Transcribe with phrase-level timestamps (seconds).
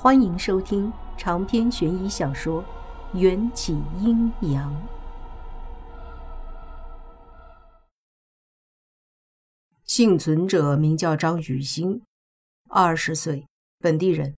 [0.00, 2.62] 欢迎收听长篇悬疑小说
[3.18, 4.72] 《缘起阴阳》。
[9.84, 12.00] 幸存者名叫张雨欣，
[12.68, 13.48] 二十岁，
[13.80, 14.36] 本地人，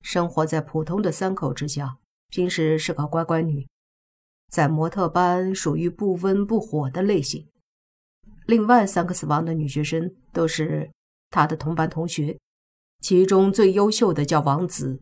[0.00, 1.98] 生活在普通的三口之家，
[2.28, 3.66] 平时是个乖乖女，
[4.48, 7.48] 在模特班属于不温不火的类型。
[8.46, 10.92] 另外三个死亡的女学生都是
[11.30, 12.38] 她的同班同学。
[13.00, 15.00] 其中最优秀的叫王子，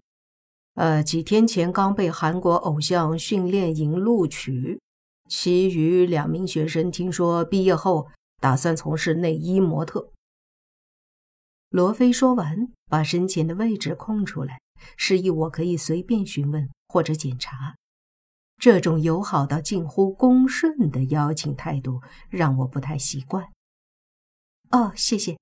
[0.75, 4.81] 呃，几天前刚被韩国偶像训练营录取。
[5.29, 8.09] 其余两名学生听说毕业后
[8.41, 10.11] 打算从事内衣模特。
[11.69, 14.61] 罗非说完，把身前的位置空出来，
[14.97, 17.77] 示意我可以随便询问或者检查。
[18.57, 23.53] 这种友好到近乎恭顺的邀请态度让我不太习惯。
[24.71, 25.37] 哦，谢谢，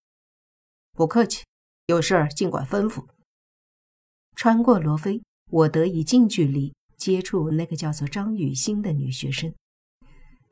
[0.93, 1.45] 不客气。
[1.87, 3.07] 有事儿尽管吩咐。
[4.35, 9.55] 穿过罗非，我得以近距离接触那个叫做张雨欣的女学生。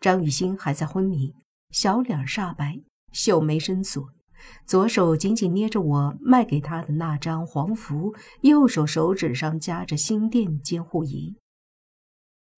[0.01, 1.35] 张雨欣还在昏迷，
[1.71, 2.81] 小脸煞白，
[3.13, 4.13] 秀眉深锁，
[4.65, 11.37] 左手紧紧捏着我卖给她的那张黄符，右手手指上夹着心电监护仪。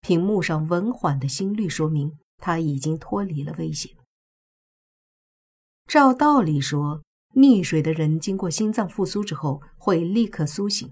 [0.02, 3.96] 屏幕上稳缓的心率说明她已经脱离了危险。
[5.86, 7.05] 照道理说。
[7.36, 10.90] 溺水的人经过心脏复苏之后会立刻苏醒，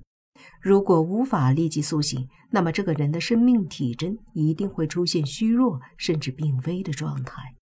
[0.61, 7.55] 如果无法立即苏醒，那么这个人的生命体征一定会出现虚弱甚至病危的状态。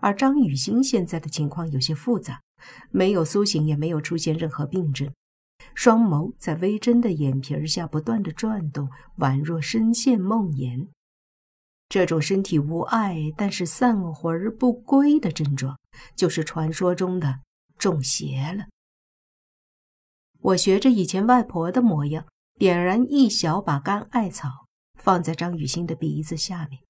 [0.00, 2.40] 而张雨欣现在的情况有些复杂，
[2.90, 5.12] 没有苏醒，也没有出现任何病症，
[5.74, 10.88] 双眸在微睁的眼皮下不断的转动，宛若深陷梦魇。
[11.90, 15.78] 这种身体无碍但是散魂不归的症状，
[16.16, 17.40] 就是传说中的。
[17.78, 18.66] 中邪了。
[20.40, 22.26] 我学着以前外婆的模样，
[22.58, 26.82] 点燃一小把干艾草，放在张雨欣的鼻子下面。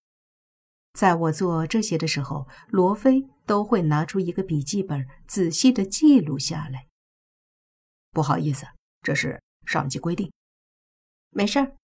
[0.94, 6.86] 在我做这些的时候，罗非都会拿出一个笔记本，仔细的记录下来。
[8.10, 8.66] 不好意思，
[9.02, 10.32] 这是上级规定。
[11.30, 11.76] 没事儿。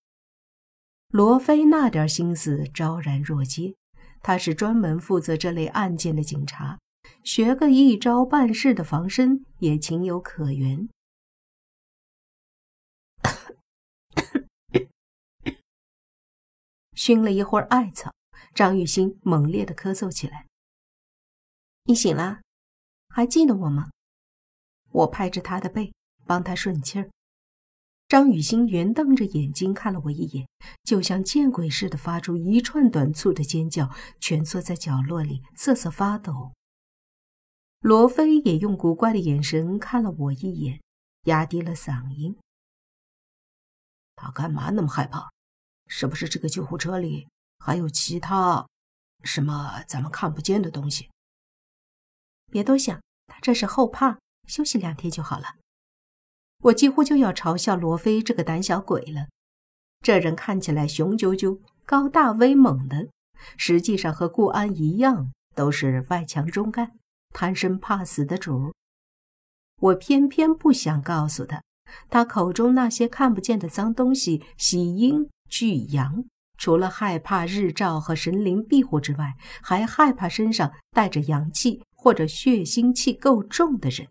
[1.08, 3.76] 罗非那点心思昭然若揭，
[4.20, 6.80] 他是专门负责这类案件的警察。
[7.24, 10.88] 学个一招半式的防身也情有可原。
[16.94, 18.12] 熏了一会儿艾草，
[18.54, 20.46] 张雨欣猛烈的咳嗽起来。
[21.84, 22.42] 你醒了，
[23.08, 23.90] 还记得我吗？
[24.90, 25.94] 我拍着他的背，
[26.26, 27.10] 帮他顺气儿。
[28.06, 30.46] 张雨欣圆瞪着眼睛看了我一眼，
[30.82, 33.90] 就像见鬼似的发出一串短促的尖叫，
[34.20, 36.52] 蜷缩在角落里瑟瑟发抖。
[37.84, 40.80] 罗非也用古怪的眼神看了我一眼，
[41.24, 42.34] 压低了嗓音
[44.16, 45.30] ：“他干嘛那么害怕？
[45.86, 47.28] 是不是这个救护车里
[47.58, 48.66] 还有其他
[49.22, 51.10] 什么咱们看不见的东西？”
[52.50, 54.18] 别多想，他这是后怕，
[54.48, 55.56] 休息两天就好了。
[56.62, 59.28] 我几乎就要嘲笑罗非这个胆小鬼了。
[60.00, 63.10] 这人看起来雄赳赳、高大威猛的，
[63.58, 66.98] 实际上和顾安一样，都是外强中干。
[67.34, 68.72] 贪生怕死的主，
[69.80, 71.62] 我偏偏不想告诉他，
[72.08, 76.24] 他口中那些看不见的脏东西喜阴惧阳，
[76.56, 84.06] 除了害怕日照和神灵庇护之外，还害怕身上带着阳气或者血腥气够重的人。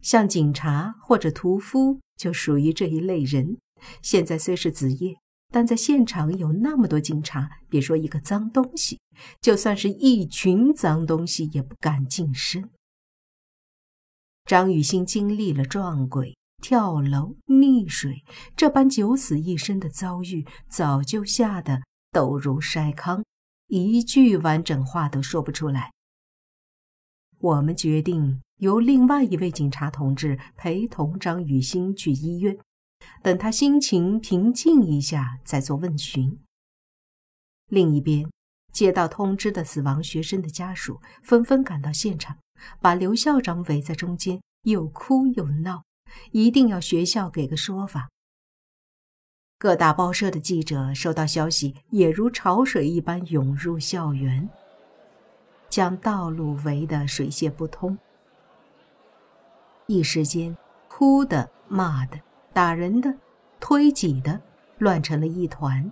[0.00, 3.58] 像警察或者屠夫就属于这一类人。
[4.00, 5.16] 现在虽是子夜。
[5.54, 8.98] 但在现场有那么多警察，别说一个脏东西，
[9.40, 12.70] 就算是一群脏东西也不敢近身。
[14.46, 18.24] 张雨欣经历了撞鬼、跳楼、溺水
[18.56, 23.22] 这般九死一生的遭遇，早就吓得抖如筛糠，
[23.68, 25.92] 一句完整话都说不出来。
[27.38, 32.58] 我们决定由另外一位警察同志陪同张雨欣去医院。
[33.22, 36.38] 等他心情平静一下，再做问询。
[37.68, 38.30] 另一边，
[38.72, 42.38] 接到通知的死亡学生的家属纷纷赶到现场，
[42.80, 45.84] 把刘校长围在中间，又哭又闹，
[46.32, 48.10] 一定要学校给个说法。
[49.58, 54.48] 各大报社的记者收到消息，也如潮水一般涌入校园，
[55.70, 57.96] 将道路围得水泄不通。
[59.86, 60.54] 一时间，
[60.88, 62.20] 哭的、骂的。
[62.54, 63.12] 打人的、
[63.58, 64.40] 推挤的，
[64.78, 65.90] 乱成了一团。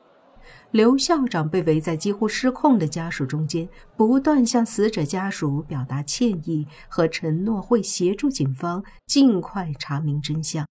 [0.70, 10.64] 刘校长被围在几乎失控的家属中间，不断向死者家属表达歉意和承诺，会协助警方尽快查明真相。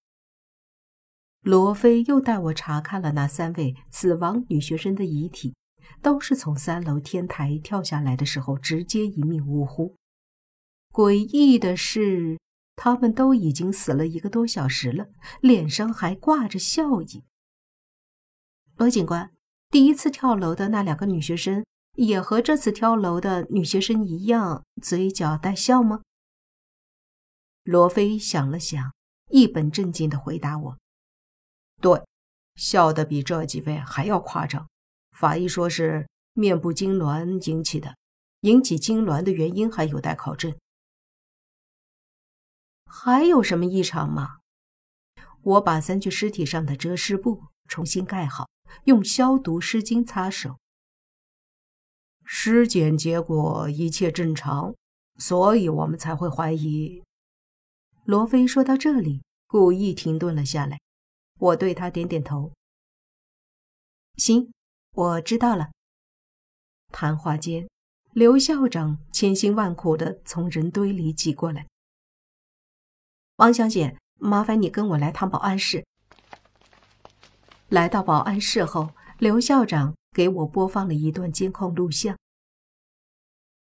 [1.42, 5.54] 罗非又带我查看了那三位死亡女学生的遗体，
[6.02, 9.96] 都是从三楼天台跳下来的时候直接一命呜呼。
[10.94, 12.38] 诡异的是，
[12.76, 15.08] 他们都已经死了一个多小时了，
[15.42, 17.24] 脸上还挂着笑意。
[18.78, 19.32] 罗警官，
[19.70, 21.64] 第一次跳楼的那两个女学生
[21.94, 26.02] 也和这次跳楼的女学生一样，嘴角带笑吗？
[27.64, 28.94] 罗非想了想，
[29.30, 30.78] 一本正经的回答我。
[31.80, 32.04] 对，
[32.56, 34.68] 笑得比这几位还要夸张。
[35.12, 37.96] 法医说是面部痉挛引起的，
[38.42, 40.56] 引起痉挛的原因还有待考证。
[42.94, 44.40] 还有什么异常吗？
[45.44, 48.50] 我把三具尸体上的遮尸布重新盖好，
[48.84, 50.58] 用消毒湿巾擦手。
[52.26, 54.76] 尸检结果一切正常，
[55.18, 57.02] 所以我们才会怀疑。
[58.04, 60.78] 罗非说到这里，故意停顿了下来。
[61.40, 62.52] 我对他点点头。
[64.18, 64.52] 行，
[64.92, 65.72] 我知道了。
[66.90, 67.70] 谈话间，
[68.12, 71.66] 刘校长千辛万苦地从人堆里挤过来。
[73.42, 75.84] 王小姐，麻烦你跟我来趟保安室。
[77.70, 82.16] 来到保安室后，刘校长给我播放了一段监控录像。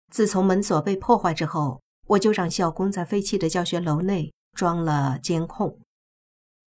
[0.09, 5.77] 自从门锁被破坏之后，我就让校工在废弃的教学楼内装了监控。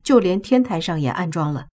[0.05, 1.69] 就连天台上也安装了。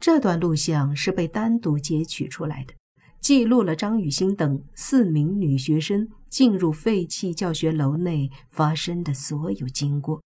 [0.00, 2.72] 这段录像是被单独截取出来的，
[3.20, 10.22] 记录了张雨欣等四名女学生进入废弃教学楼内发生的所有经过。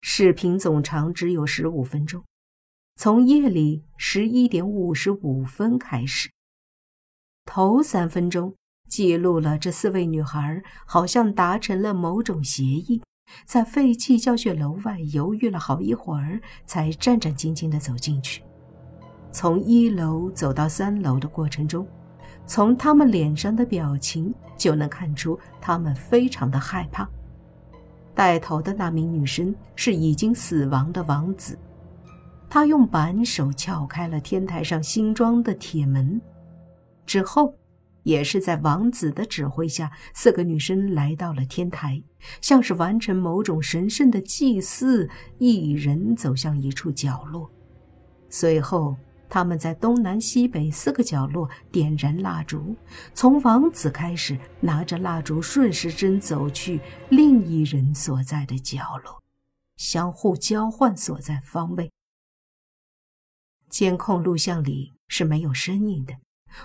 [0.00, 2.24] 视频总长只有十五分钟，
[2.96, 6.30] 从夜里十一点五十五分开始。
[7.44, 8.54] 头三分钟
[8.88, 13.02] 记录了这四位女孩好像达成了某种协议。
[13.44, 18.42] 在废弃教学楼外犹豫了好一会儿，才战战兢兢地走进去。
[19.32, 21.86] 从一楼走到三楼的过程中，
[22.46, 27.08] 从他们脸上的表情就能看出他们非常的害怕。
[28.14, 31.58] 带头的那名女生是已经死亡的王子，
[32.48, 36.20] 她用扳手撬开了天台上新装的铁门，
[37.06, 37.54] 之后。
[38.02, 42.02] 也是在王子的指挥下，四个女生来到了天台，
[42.40, 45.06] 像是完成某种神圣的祭祀，
[45.36, 47.50] 一人走向一处角落。
[48.30, 48.96] 随后，
[49.30, 52.76] 他们在东南西北四个角落点燃蜡烛，
[53.14, 59.22] 从王子开始，拿着蜡烛顺时针走去另一人所在的角落，
[59.76, 61.90] 相互交换所在方位。
[63.68, 66.14] 监控录像里是没有声音的。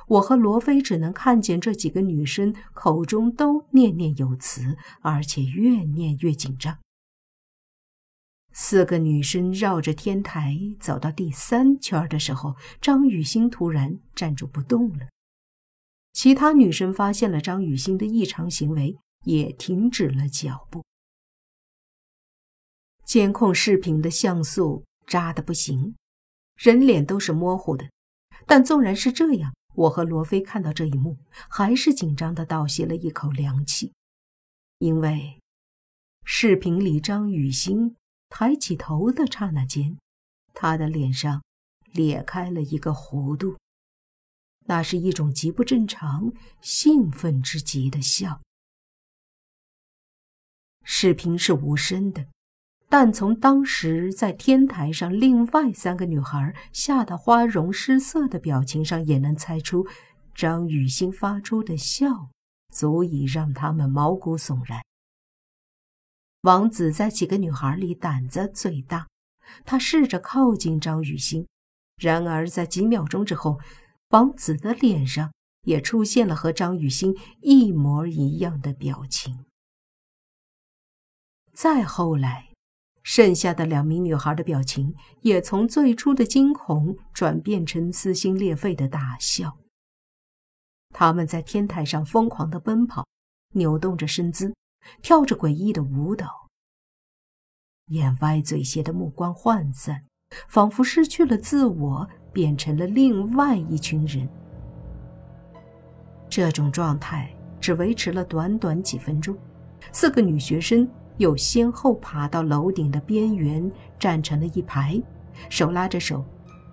[0.08, 6.80] 我和罗非只能看见这几个女生口中都念念有词，而且越念越紧张。
[8.58, 15.10] 四个女生绕着天台走到第三圈的时候，张雨欣突然站住不动了。
[16.14, 20.86] 其他女生发现了张雨欣的异常行为，也停止了脚步。
[23.04, 25.94] 监控视频的像素渣的不行，
[26.56, 27.90] 人脸都是模糊的，
[28.48, 29.54] 但纵然是这样。
[29.74, 31.18] 我和罗非看到这一幕，
[31.50, 33.92] 还是紧张的倒吸了一口凉气，
[34.80, 35.42] 因为
[36.24, 37.98] 视频里张雨欣
[38.38, 39.98] 抬起头的刹那间，
[40.54, 41.42] 她的脸上
[41.94, 43.58] 裂开了一个弧度，
[44.66, 48.42] 那是一种极不正常、兴奋之极的笑。
[50.84, 52.28] 视频是无声的。
[52.90, 59.88] 但从当时在天台上另外三个女孩吓得花容失色的表情上，也能猜出
[60.34, 62.30] 张雨欣发出的笑
[62.74, 64.85] 足以让他们毛骨悚然。
[66.46, 69.08] 王子在几个女孩里胆子最大，
[69.66, 71.48] 他试着靠近张雨欣，
[71.98, 73.60] 然而在几秒钟之后，
[74.10, 75.34] 王子的脸上
[75.64, 79.46] 也出现了和张雨欣一模一样的表情。
[81.52, 82.50] 再后来。
[83.08, 89.60] 剩下的两名女孩的表情也从最初的惊恐转变成撕心裂肺的大笑。
[90.90, 93.06] 他们在天台上疯狂地奔跑，
[93.54, 94.56] 扭动着身姿，
[95.02, 96.50] 跳着诡异的舞蹈，
[97.88, 100.04] 眼歪嘴斜的目光涣散，
[100.48, 104.28] 仿佛失去了自我，变成了另外一群人。
[106.30, 109.38] 这种状态只维持了短短几分钟，
[109.92, 110.90] 四个女学生。
[111.18, 115.02] 又先后爬到楼顶的边缘，站成了一排，
[115.50, 116.26] 手拉着手，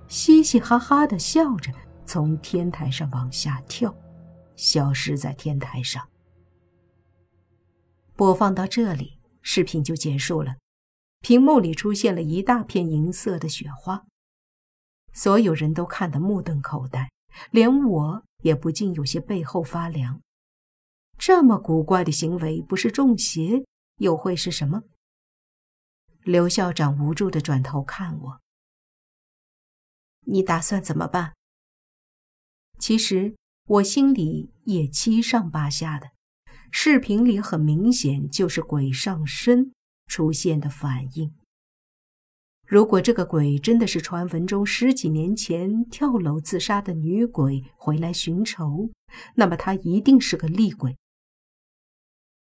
[0.08, 1.70] 嘻嘻哈哈的笑着，
[2.04, 3.94] 从天台上往下跳，
[4.56, 6.11] 消失在天台上。
[8.14, 10.56] 播放到这里，视频就结束了。
[11.20, 14.04] 屏幕里出现了一大片银色的雪花，
[15.12, 17.10] 所有人都看得目瞪口呆，
[17.50, 20.20] 连我也不禁有些背后发凉。
[21.18, 23.64] 这么古怪的行为，不是中邪，
[23.96, 24.82] 又会是什么？
[26.22, 28.40] 刘校长无助的转头看我
[30.26, 31.34] ：“你打算怎么办？”
[32.78, 36.11] 其实我心里也七上八下的。
[36.72, 39.72] 视频里很明显就是鬼上身。
[40.08, 41.32] 出现的反应。
[42.66, 48.90] 如果这个鬼真的是传闻中十几年前跳楼自杀的女鬼回来寻仇，
[49.36, 50.98] 那么她一定是个厉鬼。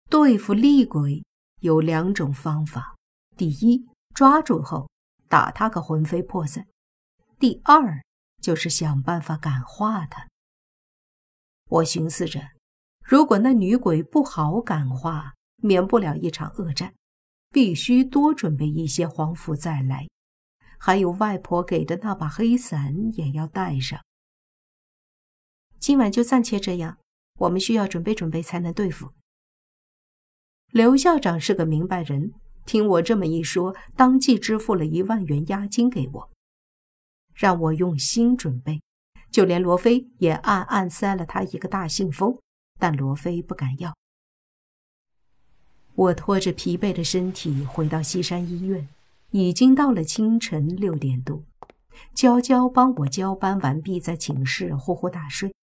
[0.09, 1.23] 对付厉鬼
[1.61, 2.97] 有两种方法：
[3.37, 4.89] 第一，抓住后
[5.29, 6.65] 打他个魂飞魄散；
[7.39, 8.03] 第二，
[8.41, 10.27] 就是想办法感化他。
[11.69, 12.41] 我寻思着，
[13.05, 16.93] 如果那女鬼不好感化，免不了一场恶战。
[17.51, 20.09] 必须多准备一些黄符再来，
[20.77, 23.97] 还有外婆给的那把黑伞也要带上。
[25.79, 26.97] 今晚就暂且这样，
[27.39, 29.13] 我们需要准备准备才能对付。
[30.71, 32.33] 刘校长是个明白人，
[32.65, 36.31] 听我这么一说，当即支付了一万元押金给我，
[37.33, 38.81] 让我用心准备。
[39.31, 42.37] 就连罗非也暗暗塞了他一个大信封，
[42.79, 43.95] 但罗非不敢要。
[45.95, 48.87] 我拖着疲惫的身体回到西山医院，
[49.31, 51.43] 已经到了清晨六点多。
[52.13, 55.53] 娇娇帮我交班完毕，在寝室呼呼大睡。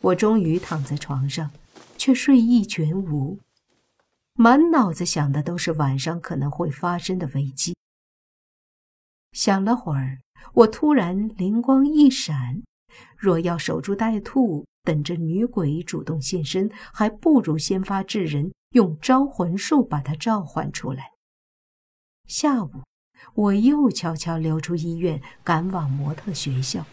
[0.00, 1.50] 我终于躺在床上，
[1.96, 3.40] 却睡意全无，
[4.34, 7.74] 满脑子想的都是晚上可能会发生的危机。
[9.32, 10.20] 想了会儿，
[10.54, 12.62] 我突然灵光一闪：
[13.16, 18.54] 若要守株待兔，等着女鬼主动现身，还不如先发制人。
[18.70, 21.12] 用招魂术把她召唤出来。
[22.26, 22.70] 下午，
[23.34, 26.86] 我又悄悄溜出医院，赶往模特学校。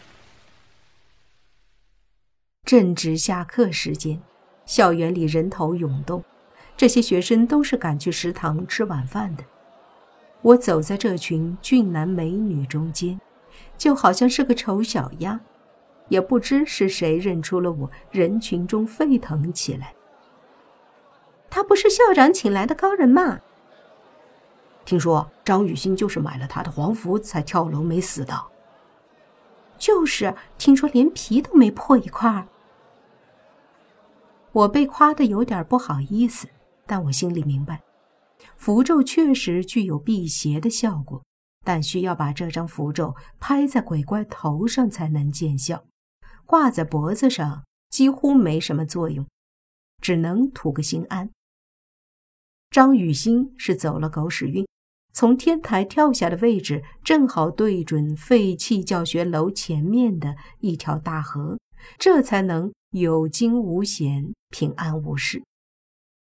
[2.64, 4.20] 正值下课时间，
[4.66, 6.22] 校园里人头涌动，
[6.76, 9.44] 这些学生都是赶去食堂吃晚饭的。
[10.42, 13.18] 我走在这群俊男美女中间，
[13.78, 15.40] 就好像是个丑小鸭，
[16.08, 19.94] 也不知是谁认出了我，人群中沸腾起来。
[21.48, 23.40] 他不是校长请来的高人吗？
[24.84, 28.40] 听说张雨欣就是买了他的黄符才跳楼没死的。
[29.78, 32.46] 就是，听说连皮都没破一块。
[34.52, 36.48] 我被夸的有点不好意思，
[36.86, 37.82] 但我心里明白，
[38.56, 41.22] 符咒确实具有辟邪的效果，
[41.62, 45.84] 但需要把这张符咒拍在鬼怪头上才能见效，
[46.46, 49.26] 挂在脖子上几乎没什么作用，
[50.00, 51.30] 只能图个心安。
[52.70, 54.66] 张雨欣是走了狗屎运，
[55.12, 61.58] 从天台跳下的位置正好对准废弃教学楼前面的一条大河，
[61.98, 65.42] 这才能有惊无险、平安无事。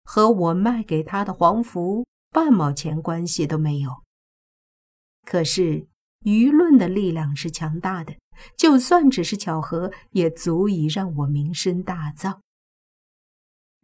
[0.04, 3.90] 和我卖给他的黄符半毛钱关系都没有。
[5.24, 5.86] 可是
[6.24, 8.14] 舆论的力量是强大的，
[8.56, 12.38] 就算只是巧合，也足以让我名声大噪。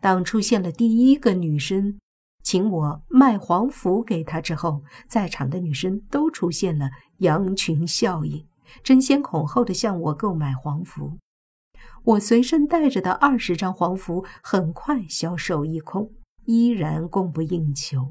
[0.00, 1.98] 当出现了第一个女生。
[2.44, 8.44] 请我卖黄符给她之后，在场的女生都出现了羊群效应，
[8.82, 11.18] 争先恐后的向我购买黄符。
[12.02, 16.10] 我随身带着的二十张黄符很快销售一空，
[16.44, 18.10] 依然供不应求。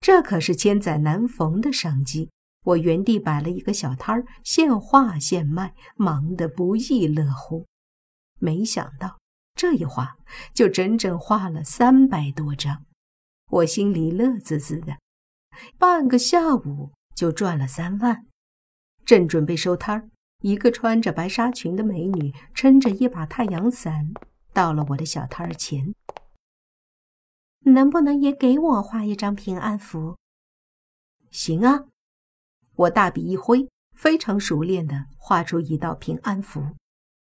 [0.00, 2.30] 这可是千载难逢的商机，
[2.66, 7.66] 我原地摆了一个小摊儿，现画现卖，忙得不亦乐乎。
[8.38, 9.18] 没想到。
[9.58, 10.18] 这一画
[10.52, 12.84] 就整整画了三百多张，
[13.48, 14.98] 我心里乐滋滋的，
[15.78, 18.26] 半个下午就赚了三万。
[19.06, 20.10] 正准备收摊儿，
[20.42, 24.12] 一个穿着白纱裙的美女撑着一把太阳伞
[24.52, 25.94] 到了我的小摊儿前。
[27.60, 30.18] 能不能也给我画一张平安符？
[31.30, 31.86] 行啊，
[32.76, 36.62] 我大笔一挥，非常熟练的画出一道平安符。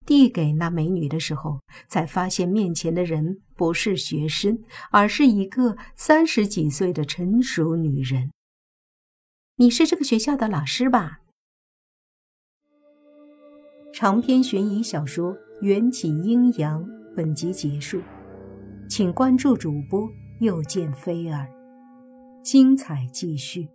[0.05, 4.57] 递给那美女的时候，才发现面前的人不是学生，
[4.91, 8.31] 而是一个三十几岁的成熟女人。
[9.55, 11.19] 你是这个学校的老师吧？
[13.93, 15.31] 长篇悬疑小说
[15.61, 16.83] 《缘起阴阳》
[17.15, 18.01] 本集结束，
[18.89, 20.09] 请关注主播
[20.41, 21.47] 又见菲儿，
[22.43, 23.69] 精彩继续。